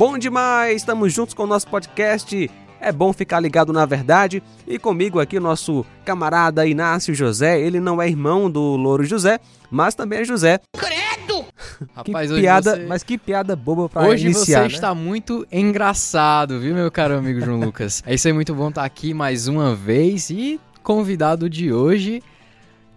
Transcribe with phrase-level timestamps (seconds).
[0.00, 0.76] Bom demais!
[0.76, 2.50] Estamos juntos com o nosso podcast.
[2.80, 4.42] É bom ficar ligado na verdade.
[4.66, 7.60] E comigo aqui o nosso camarada Inácio José.
[7.60, 9.38] Ele não é irmão do Louro José,
[9.70, 10.58] mas também é José.
[10.72, 11.44] Credo!
[12.02, 12.86] Que Rapaz, piada, você...
[12.86, 14.66] mas que piada boba pra hoje iniciar, Hoje você né?
[14.68, 18.02] está muito engraçado, viu, meu caro amigo João Lucas?
[18.06, 22.22] É isso aí, muito bom estar aqui mais uma vez e convidado de hoje,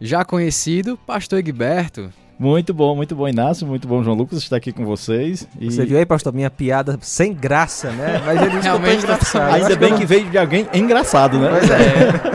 [0.02, 2.12] já conhecido, Pastor Egberto.
[2.38, 3.66] Muito bom, muito bom, Inácio.
[3.66, 5.48] Muito bom, João Lucas, estar aqui com vocês.
[5.60, 5.72] E...
[5.72, 8.22] Você viu aí, pastor, minha piada sem graça, né?
[8.26, 9.54] Mas ele realmente engraçado.
[9.54, 11.50] Ainda bem que, que veio de alguém engraçado, né?
[11.50, 12.34] Pois é.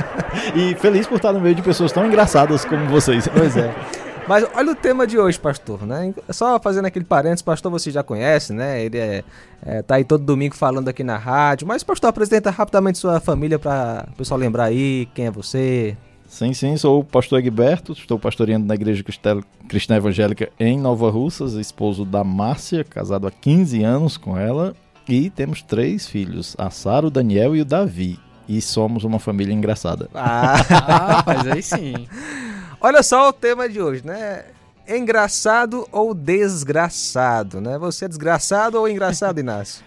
[0.54, 3.28] e feliz por estar no meio de pessoas tão engraçadas como vocês.
[3.28, 3.74] Pois é.
[4.28, 6.12] Mas olha o tema de hoje, pastor, né?
[6.28, 8.84] Só fazendo aquele parênteses, pastor você já conhece, né?
[8.84, 9.24] Ele é,
[9.64, 11.66] é, tá aí todo domingo falando aqui na rádio.
[11.66, 15.96] Mas, pastor, apresenta rapidamente sua família para o pessoal lembrar aí quem é você,
[16.28, 21.54] Sim, sim, sou o pastor Egberto, estou pastoreando na Igreja Cristã Evangélica em Nova Russas,
[21.54, 24.76] esposo da Márcia, casado há 15 anos com ela,
[25.08, 28.20] e temos três filhos, a Sara, o Daniel e o Davi.
[28.46, 30.08] E somos uma família engraçada.
[30.14, 32.06] Ah, mas aí sim.
[32.78, 34.44] Olha só o tema de hoje, né?
[34.86, 37.78] Engraçado ou desgraçado, né?
[37.78, 39.84] Você é desgraçado ou engraçado, Inácio?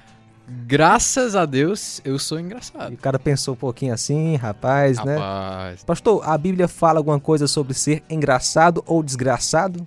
[0.47, 2.91] Graças a Deus, eu sou engraçado.
[2.91, 5.05] E o cara pensou um pouquinho assim, rapaz, rapaz.
[5.05, 5.21] né?
[5.21, 5.83] Rapaz.
[5.83, 9.85] Pastor, a Bíblia fala alguma coisa sobre ser engraçado ou desgraçado?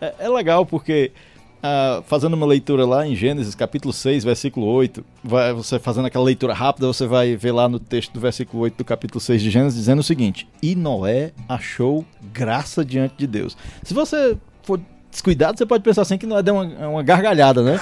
[0.00, 1.12] É, é legal porque,
[1.58, 6.24] uh, fazendo uma leitura lá em Gênesis, capítulo 6, versículo 8, vai, você fazendo aquela
[6.24, 9.50] leitura rápida, você vai ver lá no texto do versículo 8 do capítulo 6 de
[9.50, 13.56] Gênesis, dizendo o seguinte: E Noé achou graça diante de Deus.
[13.82, 14.80] Se você for
[15.10, 17.78] descuidado, você pode pensar assim que Noé deu uma, uma gargalhada, né?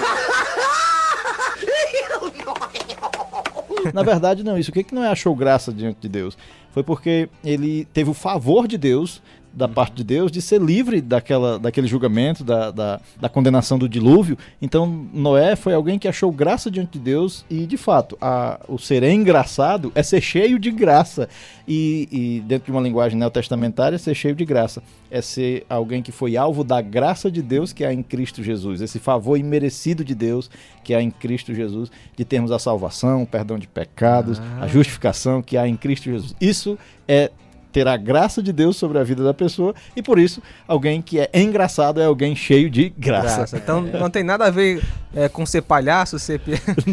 [3.92, 4.58] Na verdade, não.
[4.58, 6.36] Isso o que, que não é achou graça diante de Deus?
[6.72, 11.00] Foi porque ele teve o favor de Deus da parte de Deus de ser livre
[11.00, 14.38] daquela, daquele julgamento, da, da, da, condenação do dilúvio.
[14.60, 18.78] Então, Noé foi alguém que achou graça diante de Deus e, de fato, a, o
[18.78, 21.28] ser engraçado é ser cheio de graça.
[21.66, 26.12] E, e, dentro de uma linguagem neotestamentária, ser cheio de graça é ser alguém que
[26.12, 28.80] foi alvo da graça de Deus que há em Cristo Jesus.
[28.80, 30.50] Esse favor imerecido de Deus
[30.84, 34.64] que há em Cristo Jesus, de termos a salvação, o perdão de pecados, ah.
[34.64, 36.34] a justificação que há em Cristo Jesus.
[36.40, 37.30] Isso é
[37.72, 41.20] ter a graça de Deus sobre a vida da pessoa e por isso alguém que
[41.20, 43.36] é engraçado é alguém cheio de graça.
[43.36, 43.56] graça.
[43.56, 43.98] Então é.
[43.98, 44.82] não tem nada a ver
[45.14, 46.40] é, com ser palhaço, ser,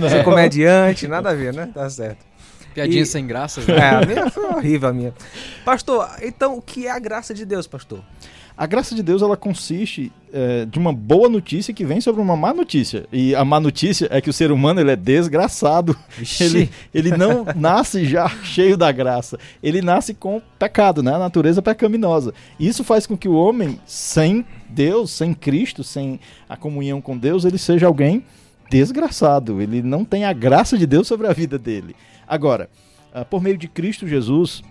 [0.10, 1.70] ser comediante, nada a ver, né?
[1.74, 2.26] Tá certo.
[2.74, 3.06] Piadinha e...
[3.06, 3.62] sem graça.
[3.68, 3.76] Né?
[3.78, 5.14] É, a minha foi horrível a minha.
[5.66, 8.02] Pastor, então o que é a graça de Deus, pastor?
[8.58, 12.36] A graça de Deus ela consiste é, de uma boa notícia que vem sobre uma
[12.36, 13.06] má notícia.
[13.14, 15.96] E a má notícia é que o ser humano ele é desgraçado.
[16.40, 19.38] Ele, ele não nasce já cheio da graça.
[19.62, 21.14] Ele nasce com pecado, né?
[21.14, 22.34] a natureza pecaminosa.
[22.60, 26.20] Isso faz com que o homem, sem Deus, sem Cristo, sem
[26.50, 28.24] a comunhão com Deus, ele seja alguém
[28.72, 29.62] desgraçado.
[29.62, 31.96] Ele não tem a graça de Deus sobre a vida dele.
[32.28, 32.72] Agora,
[33.14, 34.64] ah, por meio de Cristo Jesus,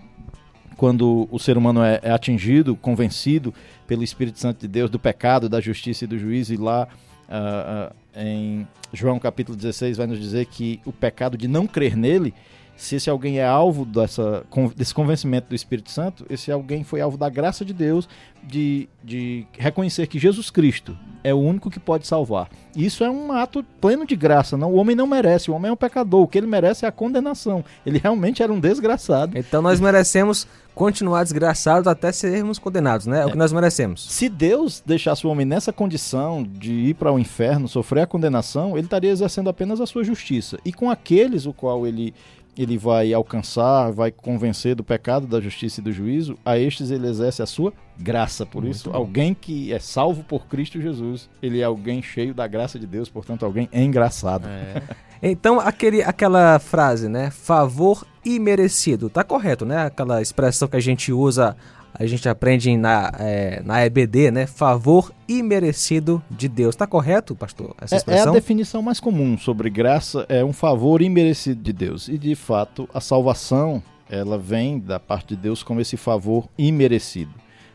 [0.76, 3.52] quando o ser humano é, é, atingido, convencido
[3.86, 6.86] pelo Espírito Santo de Deus do pecado, da justiça e do juízo, e lá
[7.28, 11.96] uh, uh, em João capítulo 16 vai nos dizer que o pecado de não crer
[11.96, 12.34] nele,
[12.76, 14.44] se esse alguém é alvo dessa,
[14.76, 18.08] desse convencimento do Espírito Santo, esse alguém foi alvo da graça de Deus
[18.42, 22.48] de, de reconhecer que Jesus Cristo é o único que pode salvar.
[22.76, 24.56] Isso é um ato pleno de graça.
[24.56, 26.22] Não, o homem não merece, o homem é um pecador.
[26.22, 27.64] O que ele merece é a condenação.
[27.84, 29.36] Ele realmente era um desgraçado.
[29.36, 33.22] Então nós merecemos continuar desgraçados até sermos condenados, né?
[33.22, 34.06] É, o que nós merecemos.
[34.08, 38.76] Se Deus deixasse o homem nessa condição de ir para o inferno, sofrer a condenação,
[38.76, 40.58] ele estaria exercendo apenas a sua justiça.
[40.64, 42.14] E com aqueles o qual ele
[42.56, 47.06] ele vai alcançar, vai convencer do pecado, da justiça e do juízo, a estes ele
[47.06, 48.46] exerce a sua graça.
[48.46, 48.96] Por Muito isso, bom.
[48.96, 53.08] alguém que é salvo por Cristo Jesus, ele é alguém cheio da graça de Deus,
[53.08, 54.48] portanto, alguém engraçado.
[54.48, 54.82] É.
[55.22, 57.30] então, aquele, aquela frase, né?
[57.30, 59.86] Favor imerecido, tá correto, né?
[59.86, 61.56] Aquela expressão que a gente usa
[61.98, 64.46] a gente aprende na, é, na EBD, né?
[64.46, 66.74] Favor imerecido de Deus.
[66.74, 67.74] Está correto, pastor?
[67.80, 68.24] Essa expressão?
[68.24, 72.08] É, é, a definição mais comum sobre graça, é um favor imerecido de Deus.
[72.08, 77.32] E de fato, a salvação, ela vem da parte de Deus como esse favor imerecido.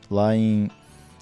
[0.10, 0.70] Lá em,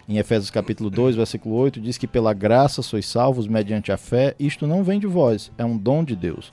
[0.07, 4.35] em Efésios capítulo 2, versículo 8, diz que pela graça sois salvos mediante a fé,
[4.37, 6.51] isto não vem de vós, é um dom de Deus.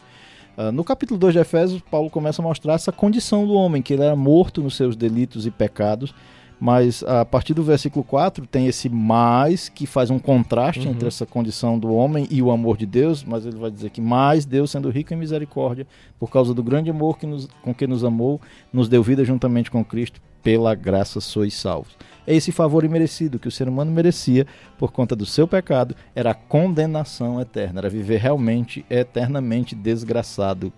[0.56, 3.92] Uh, no capítulo 2 de Efésios, Paulo começa a mostrar essa condição do homem, que
[3.92, 6.14] ele era morto nos seus delitos e pecados,
[6.58, 10.92] mas a partir do versículo 4 tem esse mais que faz um contraste uhum.
[10.92, 14.00] entre essa condição do homem e o amor de Deus, mas ele vai dizer que
[14.00, 15.86] mais Deus sendo rico em misericórdia,
[16.18, 18.40] por causa do grande amor que nos, com que nos amou,
[18.72, 21.96] nos deu vida juntamente com Cristo, pela graça sois salvos.
[22.24, 24.46] é esse favor imerecido que o ser humano merecia
[24.78, 30.72] por conta do seu pecado, era a condenação eterna, era viver realmente, eternamente desgraçado,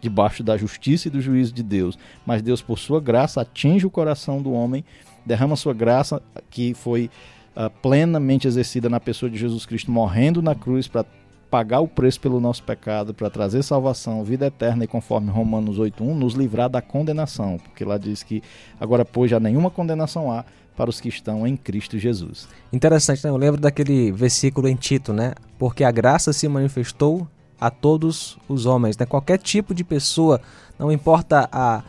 [0.00, 1.98] debaixo da justiça e do juízo de Deus.
[2.24, 4.84] Mas Deus, por sua graça, atinge o coração do homem,
[5.24, 7.10] derrama sua graça, que foi
[7.56, 11.04] uh, plenamente exercida na pessoa de Jesus Cristo, morrendo na cruz para
[11.50, 16.14] pagar o preço pelo nosso pecado, para trazer salvação, vida eterna e conforme Romanos 8:1
[16.14, 18.42] nos livrar da condenação, porque lá diz que
[18.78, 20.44] agora pois já nenhuma condenação há
[20.76, 22.48] para os que estão em Cristo Jesus.
[22.72, 23.30] Interessante, né?
[23.30, 25.34] Eu lembro daquele versículo em Tito, né?
[25.58, 27.28] Porque a graça se manifestou
[27.60, 29.04] a todos os homens, né?
[29.04, 30.40] Qualquer tipo de pessoa,
[30.78, 31.82] não importa a,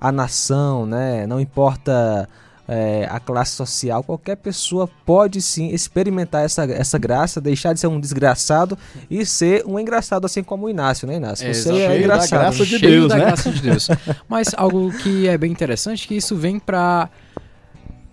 [0.00, 1.26] a nação, né?
[1.26, 2.28] Não importa
[2.68, 7.86] é, a classe social, qualquer pessoa pode sim experimentar essa, essa graça, deixar de ser
[7.86, 8.76] um desgraçado
[9.08, 11.46] e ser um engraçado, assim como o Inácio, né, Inácio?
[11.46, 12.30] É, Você é engraçado.
[12.30, 13.24] Da graça de Cheio Deus, da né?
[13.24, 13.88] graça de Deus.
[14.28, 17.08] Mas algo que é bem interessante, que isso vem para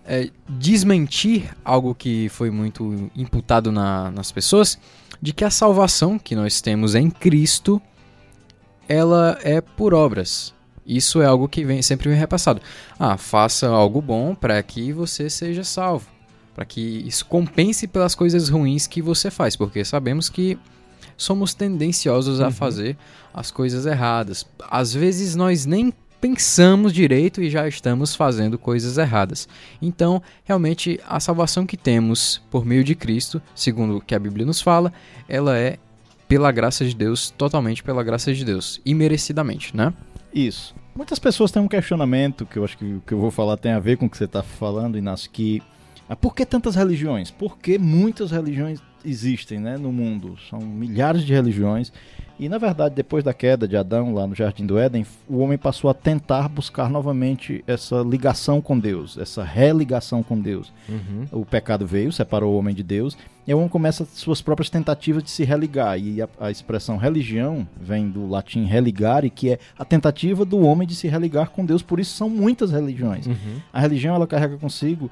[0.06, 4.78] é, desmentir algo que foi muito imputado na, nas pessoas,
[5.22, 7.82] de que a salvação que nós temos em Cristo,
[8.88, 10.54] ela é por obras.
[10.86, 12.62] Isso é algo que vem, sempre vem repassado.
[13.00, 16.08] Ah, faça algo bom para que você seja salvo.
[16.54, 19.56] Para que isso compense pelas coisas ruins que você faz.
[19.56, 20.58] Porque sabemos que
[21.18, 22.98] somos tendenciosos a fazer
[23.34, 24.46] as coisas erradas.
[24.70, 25.94] Às vezes nós nem
[26.24, 29.48] pensamos direito e já estamos fazendo coisas erradas.
[29.82, 34.46] Então, realmente, a salvação que temos por meio de Cristo, segundo o que a Bíblia
[34.46, 34.94] nos fala,
[35.28, 35.78] ela é
[36.26, 39.94] pela graça de Deus, totalmente pela graça de Deus, imerecidamente, né?
[40.34, 40.76] Isso.
[40.96, 43.72] Muitas pessoas têm um questionamento que eu acho que o que eu vou falar tem
[43.72, 45.62] a ver com o que você está falando, Inácio, que
[46.08, 47.32] ah, por que tantas religiões?
[47.32, 50.38] Por que muitas religiões existem né, no mundo?
[50.50, 51.92] São milhares de religiões.
[52.40, 55.58] E na verdade, depois da queda de Adão lá no Jardim do Éden, o homem
[55.58, 60.74] passou a tentar buscar novamente essa ligação com Deus, essa religação com Deus.
[60.90, 61.26] Uhum.
[61.32, 63.16] O pecado veio, separou o homem de Deus,
[63.46, 65.98] e o homem começa suas próprias tentativas de se religar.
[66.00, 70.88] E a, a expressão religião vem do latim religare, que é a tentativa do homem
[70.88, 71.84] de se religar com Deus.
[71.84, 73.28] Por isso são muitas religiões.
[73.28, 73.62] Uhum.
[73.72, 75.10] A religião ela carrega consigo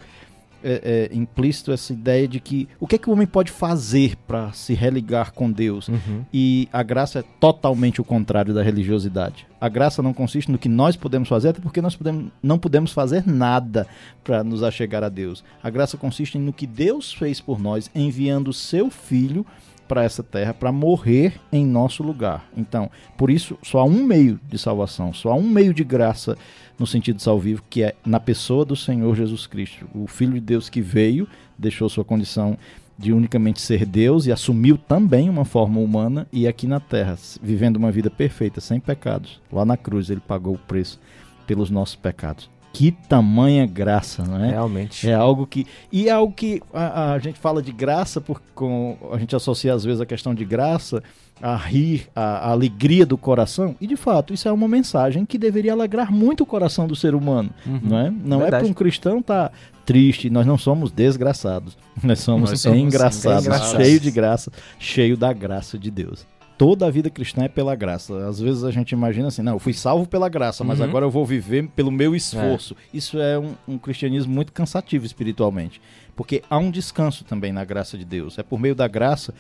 [0.64, 4.16] é, é, implícito essa ideia de que o que é que o homem pode fazer
[4.28, 5.88] para se religar com Deus?
[5.88, 6.24] Uhum.
[6.34, 9.48] E a graça é totalmente o contrário da religiosidade.
[9.60, 12.92] A graça não consiste no que nós podemos fazer, até porque nós podemos, não podemos
[12.92, 13.86] fazer nada
[14.24, 15.44] para nos achegar a Deus.
[15.62, 19.46] A graça consiste no que Deus fez por nós, enviando o seu Filho
[19.92, 22.50] para essa terra para morrer em nosso lugar.
[22.56, 26.38] Então, por isso, só há um meio de salvação, só há um meio de graça
[26.80, 30.70] no sentido salvífico, que é na pessoa do Senhor Jesus Cristo, o Filho de Deus
[30.70, 31.28] que veio,
[31.58, 32.58] deixou sua condição
[32.98, 37.76] de unicamente ser Deus e assumiu também uma forma humana e aqui na terra, vivendo
[37.76, 39.42] uma vida perfeita, sem pecados.
[39.52, 41.02] Lá na cruz ele pagou o preço
[41.46, 42.50] pelos nossos pecados.
[42.74, 44.52] Que tamanha graça, não é?
[44.52, 45.10] Realmente.
[45.10, 45.68] É algo que.
[45.92, 49.74] E é algo que a, a gente fala de graça, porque com, a gente associa
[49.74, 51.04] às vezes a questão de graça
[51.42, 53.76] a rir, a, a, alegria do coração.
[53.82, 57.16] E de fato, isso é uma mensagem que deveria alegrar muito o coração do ser
[57.16, 57.50] humano.
[57.66, 57.80] Uhum.
[57.84, 58.64] Não é, não é Verdade.
[58.64, 61.78] para um cristão estar tá triste, nós não somos desgraçados.
[62.02, 63.86] Nós somos, Nós somos engraçados, engraçados.
[63.86, 66.26] cheio de graça, cheio da graça de Deus.
[66.62, 68.28] Toda a vida cristã é pela graça.
[68.28, 70.86] Às vezes a gente imagina assim, não, eu fui salvo pela graça, mas Uhum.
[70.86, 72.76] agora eu vou viver pelo meu esforço.
[72.94, 75.82] Isso é um, um cristianismo muito cansativo espiritualmente.
[76.16, 78.38] Porque há um descanso também na graça de Deus.
[78.38, 79.34] É por meio da graça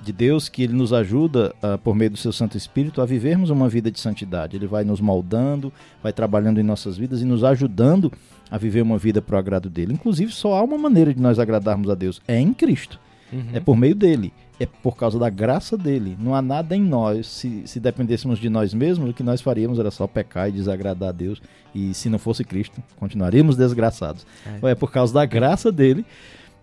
[0.00, 3.50] de Deus que ele nos ajuda, ah, por meio do seu Santo Espírito, a vivermos
[3.50, 4.56] uma vida de santidade.
[4.56, 8.12] Ele vai nos moldando, vai trabalhando em nossas vidas e nos ajudando
[8.48, 9.94] a viver uma vida para o agrado dele.
[9.94, 13.00] Inclusive, só há uma maneira de nós agradarmos a Deus: é em Cristo.
[13.32, 13.50] Uhum.
[13.52, 14.32] É por meio dele.
[14.60, 16.16] É por causa da graça dele.
[16.18, 17.26] Não há nada em nós.
[17.26, 21.10] Se, se dependêssemos de nós mesmos, o que nós faríamos era só pecar e desagradar
[21.10, 21.40] a Deus.
[21.74, 24.26] E se não fosse Cristo, continuaríamos desgraçados.
[24.62, 24.70] É.
[24.70, 26.04] É, por causa da graça dele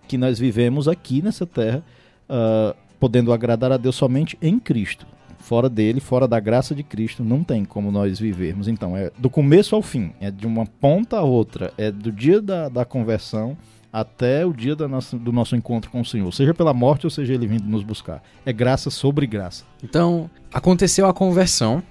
[0.08, 1.84] que nós vivemos aqui nessa terra,
[2.30, 5.06] ah, podendo agradar a Deus somente em Cristo.
[5.40, 8.68] Fora dele, fora da graça de Cristo, não tem como nós vivermos.
[8.68, 12.42] Então, é do começo ao fim, é de uma ponta a outra, é do dia
[12.42, 13.56] da, da conversão
[13.96, 17.34] até o dia nossa, do nosso encontro com o Senhor, seja pela morte ou seja
[17.34, 18.22] ele vindo nos buscar.
[18.46, 19.64] É graça sobre graça.
[19.82, 21.82] Então, aconteceu a conversão,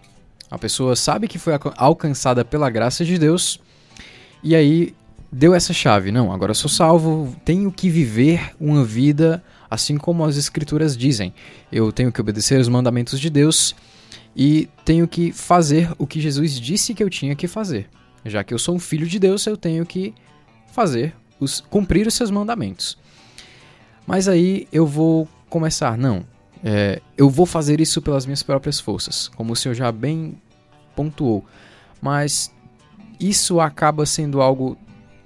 [0.51, 3.59] a pessoa sabe que foi alca- alcançada pela graça de Deus,
[4.43, 4.95] e aí
[5.33, 6.13] deu essa chave.
[6.13, 11.33] Não, agora eu sou salvo, tenho que viver uma vida assim como as Escrituras dizem.
[11.73, 13.75] Eu tenho que obedecer os mandamentos de Deus
[14.37, 17.89] e tenho que fazer o que Jesus disse que eu tinha que fazer.
[18.27, 20.13] Já que eu sou um filho de Deus, eu tenho que
[20.71, 22.99] fazer, os, cumprir os seus mandamentos.
[24.07, 26.25] Mas aí eu vou começar, não,
[26.63, 30.41] é, eu vou fazer isso pelas minhas próprias forças, como o senhor já bem
[30.97, 31.45] pontuou.
[32.01, 32.53] Mas
[33.19, 34.77] isso acaba sendo algo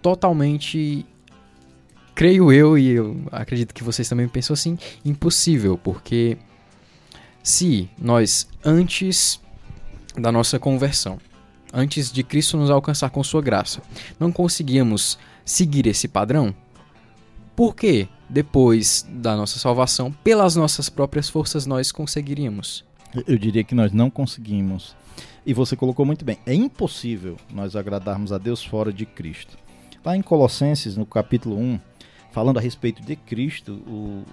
[0.02, 1.04] totalmente
[2.14, 6.36] creio eu, e eu acredito que vocês também pensam assim, impossível, porque
[7.44, 9.40] se nós, antes
[10.16, 11.20] da nossa conversão,
[11.72, 13.82] antes de Cristo nos alcançar com sua graça,
[14.18, 16.54] não conseguíamos seguir esse padrão,
[17.56, 22.84] por que depois da nossa salvação, pelas nossas próprias forças, nós conseguiríamos?
[23.26, 24.94] Eu diria que nós não conseguimos.
[25.44, 29.56] E você colocou muito bem, é impossível nós agradarmos a Deus fora de Cristo.
[30.04, 31.80] Lá em Colossenses, no capítulo 1,
[32.30, 34.24] falando a respeito de Cristo, o,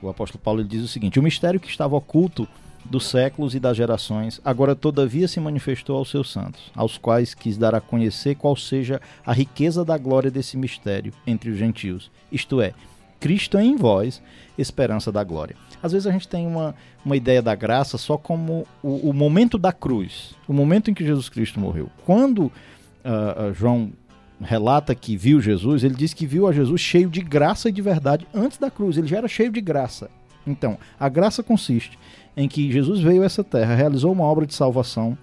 [0.00, 2.48] o apóstolo Paulo diz o seguinte: O mistério que estava oculto
[2.84, 7.56] dos séculos e das gerações, agora todavia se manifestou aos seus santos, aos quais quis
[7.56, 12.60] dar a conhecer qual seja a riqueza da glória desse mistério entre os gentios, isto
[12.60, 12.72] é,
[13.20, 14.22] Cristo é em vós,
[14.56, 15.54] esperança da glória.
[15.82, 19.58] Às vezes a gente tem uma, uma ideia da graça só como o, o momento
[19.58, 21.90] da cruz, o momento em que Jesus Cristo morreu.
[22.04, 23.92] Quando uh, João
[24.40, 27.82] relata que viu Jesus, ele diz que viu a Jesus cheio de graça e de
[27.82, 30.10] verdade antes da cruz, ele já era cheio de graça.
[30.46, 31.98] Então, a graça consiste
[32.36, 35.16] em que Jesus veio a essa terra, realizou uma obra de salvação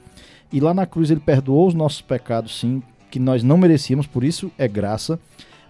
[0.52, 4.24] e lá na cruz ele perdoou os nossos pecados, sim, que nós não merecíamos, por
[4.24, 5.20] isso é graça.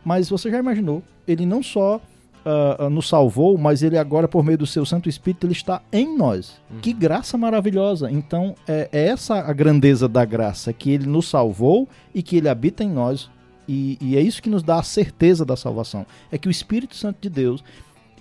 [0.04, 1.04] Mas você já imaginou?
[1.28, 2.00] Ele não só
[2.46, 6.16] uh, nos salvou, mas ele agora, por meio do seu Santo Espírito, ele está em
[6.16, 6.62] nós.
[6.72, 6.80] Uhum.
[6.80, 8.12] Que graça maravilhosa!
[8.12, 12.50] Então, é, é, essa a grandeza da graça, que ele nos salvou e que ele
[12.50, 13.30] habita em nós.
[13.68, 16.06] E, e é isso que nos dá a certeza da salvação.
[16.32, 17.64] É que o Espírito Santo de Deus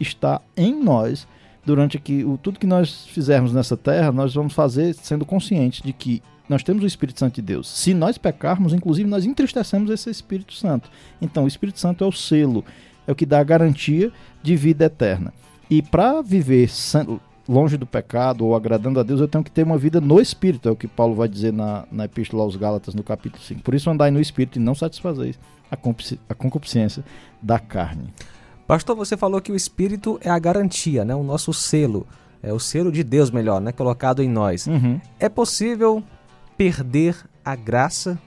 [0.00, 1.28] está em nós
[1.66, 5.92] durante que o, tudo que nós fizermos nessa terra, nós vamos fazer sendo conscientes de
[5.92, 7.68] que nós temos o Espírito Santo de Deus.
[7.68, 10.88] Se nós pecarmos, inclusive, nós entristecemos esse Espírito Santo.
[11.20, 12.64] Então, o Espírito Santo é o selo,
[13.04, 15.34] é o que dá a garantia de vida eterna.
[15.68, 16.70] E para viver
[17.48, 20.68] longe do pecado ou agradando a Deus, eu tenho que ter uma vida no Espírito,
[20.68, 23.62] é o que Paulo vai dizer na, na Epístola aos Gálatas, no capítulo 5.
[23.62, 25.36] Por isso, andai no Espírito e não satisfazeis
[25.68, 27.04] a concupiscência
[27.42, 28.04] da carne.
[28.66, 31.14] Pastor, você falou que o Espírito é a garantia, né?
[31.14, 32.06] o nosso selo.
[32.42, 33.72] É o selo de Deus, melhor, né?
[33.72, 34.66] colocado em nós.
[34.66, 35.00] Uhum.
[35.18, 36.02] É possível
[36.56, 38.18] perder a graça?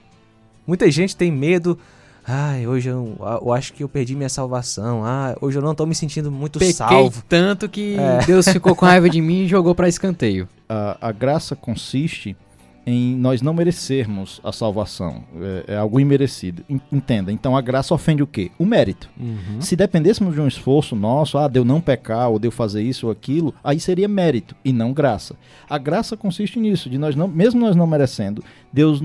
[0.66, 1.78] Muita gente tem medo
[2.26, 5.04] Ai, hoje eu, eu, acho que eu perdi minha salvação.
[5.04, 7.24] Ah, hoje eu não tô me sentindo muito Pequei salvo.
[7.28, 8.24] tanto que é.
[8.24, 10.48] Deus ficou com raiva de mim e jogou para escanteio.
[10.68, 12.36] A, a, graça consiste
[12.90, 15.22] em nós não merecermos a salvação.
[15.40, 16.64] É, é, algo imerecido.
[16.90, 17.30] Entenda.
[17.30, 18.50] Então a graça ofende o quê?
[18.58, 19.08] O mérito.
[19.18, 19.60] Uhum.
[19.60, 22.82] Se dependêssemos de um esforço nosso, ah, de eu não pecar ou de eu fazer
[22.82, 25.36] isso ou aquilo, aí seria mérito e não graça.
[25.68, 28.42] A graça consiste nisso, de nós não, mesmo nós não merecendo,
[28.72, 29.02] Deus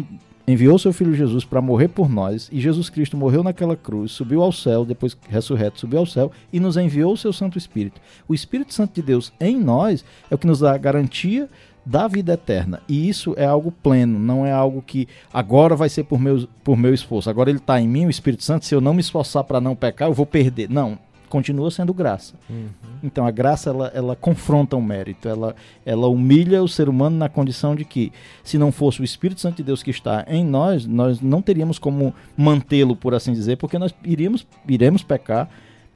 [0.47, 4.43] enviou seu filho Jesus para morrer por nós, e Jesus Cristo morreu naquela cruz, subiu
[4.43, 7.99] ao céu, depois ressurreto, subiu ao céu e nos enviou o seu Santo Espírito.
[8.27, 11.49] O Espírito Santo de Deus em nós é o que nos dá a garantia
[11.85, 12.81] da vida eterna.
[12.87, 16.75] E isso é algo pleno, não é algo que agora vai ser por meu, por
[16.75, 17.29] meu esforço.
[17.29, 19.75] Agora ele está em mim, o Espírito Santo, se eu não me esforçar para não
[19.75, 20.69] pecar, eu vou perder.
[20.69, 20.97] Não,
[21.29, 22.33] continua sendo graça.
[22.49, 22.69] Uhum.
[23.03, 27.29] Então a graça ela, ela confronta o mérito, ela, ela humilha o ser humano na
[27.29, 28.11] condição de que
[28.43, 31.77] se não fosse o Espírito Santo de Deus que está em nós, nós não teríamos
[31.77, 35.49] como mantê-lo, por assim dizer, porque nós iríamos, iremos pecar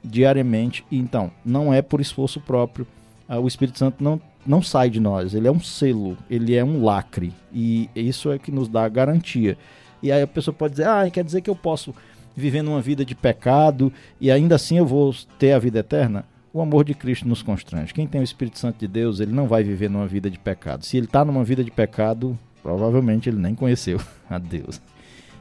[0.04, 0.84] diariamente.
[0.90, 2.86] Então, não é por esforço próprio.
[3.28, 6.64] Ah, o Espírito Santo não, não sai de nós, ele é um selo, ele é
[6.64, 7.32] um lacre.
[7.52, 9.56] E isso é que nos dá a garantia.
[10.02, 11.94] E aí a pessoa pode dizer, ah, quer dizer que eu posso
[12.34, 16.24] vivendo uma vida de pecado e ainda assim eu vou ter a vida eterna?
[16.52, 17.94] O amor de Cristo nos constrange.
[17.94, 20.84] Quem tem o Espírito Santo de Deus, ele não vai viver numa vida de pecado.
[20.84, 24.80] Se ele está numa vida de pecado, provavelmente ele nem conheceu a Deus.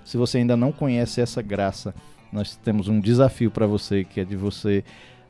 [0.05, 1.95] Se você ainda não conhece essa graça,
[2.31, 4.83] nós temos um desafio para você, que é de você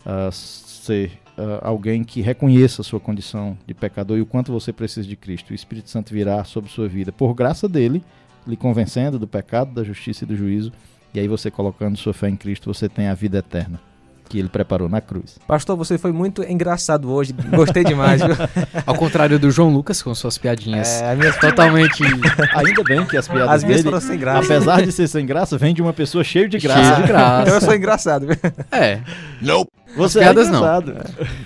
[0.05, 4.74] uh, ser uh, alguém que reconheça a sua condição de pecador e o quanto você
[4.74, 5.51] precisa de Cristo.
[5.51, 8.03] O Espírito Santo virá sobre sua vida por graça dele,
[8.46, 10.72] lhe convencendo do pecado, da justiça e do juízo
[11.13, 13.88] e aí você colocando sua fé em Cristo, você tem a vida eterna
[14.29, 15.38] que ele preparou na cruz.
[15.48, 17.33] Pastor, você foi muito engraçado hoje.
[17.33, 18.36] Gostei demais, viu?
[18.86, 21.01] Ao contrário do João Lucas com suas piadinhas.
[21.01, 22.03] É, minhas totalmente.
[22.53, 24.53] Ainda bem que as piadas as minhas dele, foram sem graça.
[24.53, 26.83] apesar de ser sem graça, vem de uma pessoa cheia de graça.
[26.83, 27.41] Cheio de graça.
[27.41, 28.36] então eu sou engraçado, viu?
[28.71, 29.01] É.
[29.41, 29.67] Não.
[29.98, 30.65] Você as piadas é não.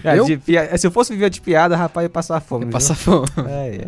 [0.04, 0.25] É, eu...
[0.25, 0.40] de,
[0.78, 2.66] se eu fosse viver de piada, rapaz, ia passar fome.
[2.66, 3.25] Ia passar fome.
[3.48, 3.88] É, é.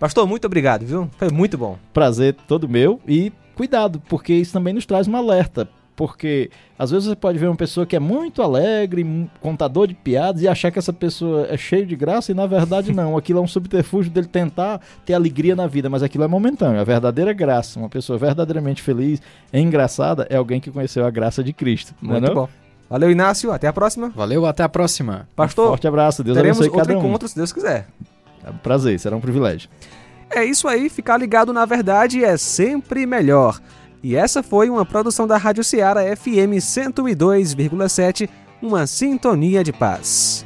[0.00, 1.10] Pastor, muito obrigado, viu?
[1.18, 1.78] Foi muito bom.
[1.92, 5.68] Prazer todo meu e cuidado, porque isso também nos traz um alerta.
[5.94, 10.42] Porque às vezes você pode ver uma pessoa que é muito alegre, contador de piadas,
[10.42, 13.16] e achar que essa pessoa é cheia de graça, e na verdade não.
[13.16, 16.80] Aquilo é um subterfúgio dele tentar ter alegria na vida, mas aquilo é momentâneo.
[16.80, 19.20] A verdadeira graça, uma pessoa verdadeiramente feliz
[19.52, 21.94] e engraçada, é alguém que conheceu a graça de Cristo.
[22.02, 22.48] É muito bom.
[22.88, 23.50] Valeu, Inácio.
[23.50, 24.10] Até a próxima.
[24.14, 25.26] Valeu, até a próxima.
[25.34, 26.22] Pastor, um forte abraço.
[26.22, 27.08] Deus teremos abençoe outro cada um.
[27.08, 27.86] encontro, se Deus quiser.
[28.44, 29.70] É um prazer, será um privilégio.
[30.28, 33.60] É isso aí, ficar ligado na verdade é sempre melhor.
[34.02, 38.28] E essa foi uma produção da Rádio Ceará FM 102,7,
[38.60, 40.44] uma sintonia de paz.